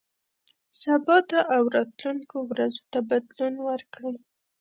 [0.81, 4.15] سبا ته او راتلونکو ورځو ته بدلون ورکړئ.